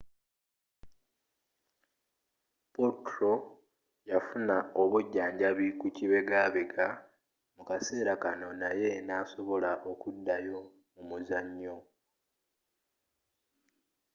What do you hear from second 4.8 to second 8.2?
obujjanjabi ku kibegabega mu kaseera